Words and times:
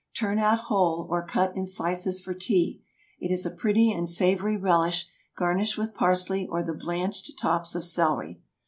Turn 0.17 0.39
out 0.39 0.61
whole, 0.61 1.05
or 1.11 1.23
cut 1.23 1.55
in 1.55 1.67
slices 1.67 2.19
for 2.19 2.33
tea. 2.33 2.81
It 3.19 3.29
is 3.29 3.45
a 3.45 3.51
pretty 3.51 3.91
and 3.91 4.09
savory 4.09 4.57
relish, 4.57 5.05
garnished 5.35 5.77
with 5.77 5.93
parsley 5.93 6.47
or 6.47 6.63
the 6.63 6.73
blanched 6.73 7.37
tops 7.37 7.75
of 7.75 7.85
celery. 7.85 8.41